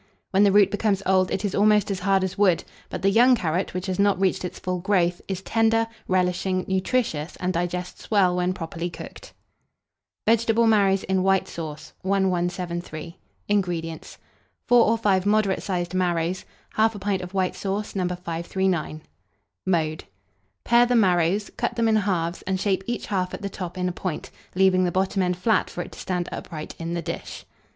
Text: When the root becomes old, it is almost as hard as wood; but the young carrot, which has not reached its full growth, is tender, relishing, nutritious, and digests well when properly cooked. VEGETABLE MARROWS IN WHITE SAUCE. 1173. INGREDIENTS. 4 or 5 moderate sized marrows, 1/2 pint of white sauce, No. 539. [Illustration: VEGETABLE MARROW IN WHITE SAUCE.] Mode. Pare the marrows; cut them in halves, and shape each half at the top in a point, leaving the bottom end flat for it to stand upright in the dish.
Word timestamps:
When 0.31 0.43
the 0.43 0.51
root 0.51 0.71
becomes 0.71 1.03
old, 1.05 1.29
it 1.29 1.45
is 1.45 1.53
almost 1.53 1.91
as 1.91 1.99
hard 1.99 2.23
as 2.23 2.35
wood; 2.35 2.63
but 2.89 3.03
the 3.03 3.11
young 3.11 3.35
carrot, 3.35 3.75
which 3.75 3.85
has 3.85 3.99
not 3.99 4.19
reached 4.19 4.43
its 4.43 4.57
full 4.57 4.79
growth, 4.79 5.21
is 5.27 5.43
tender, 5.43 5.85
relishing, 6.07 6.65
nutritious, 6.67 7.35
and 7.35 7.53
digests 7.53 8.09
well 8.09 8.35
when 8.35 8.51
properly 8.53 8.89
cooked. 8.89 9.31
VEGETABLE 10.27 10.65
MARROWS 10.65 11.03
IN 11.03 11.21
WHITE 11.21 11.47
SAUCE. 11.47 11.93
1173. 12.01 13.19
INGREDIENTS. 13.47 14.17
4 14.65 14.87
or 14.89 14.97
5 14.97 15.27
moderate 15.27 15.61
sized 15.61 15.93
marrows, 15.93 16.45
1/2 16.79 16.99
pint 16.99 17.21
of 17.21 17.35
white 17.35 17.55
sauce, 17.55 17.93
No. 17.95 18.07
539. 18.07 19.01
[Illustration: 19.01 19.01
VEGETABLE 19.67 19.67
MARROW 19.67 19.85
IN 19.85 19.89
WHITE 19.91 20.01
SAUCE.] 20.01 20.07
Mode. 20.07 20.11
Pare 20.63 20.85
the 20.87 20.95
marrows; 20.95 21.51
cut 21.57 21.75
them 21.75 21.87
in 21.87 21.95
halves, 21.97 22.41
and 22.47 22.59
shape 22.59 22.83
each 22.87 23.05
half 23.05 23.35
at 23.35 23.43
the 23.43 23.49
top 23.49 23.77
in 23.77 23.87
a 23.87 23.91
point, 23.91 24.31
leaving 24.55 24.83
the 24.83 24.91
bottom 24.91 25.21
end 25.21 25.37
flat 25.37 25.69
for 25.69 25.83
it 25.83 25.91
to 25.91 25.99
stand 25.99 26.27
upright 26.31 26.73
in 26.79 26.95
the 26.95 27.03
dish. 27.03 27.45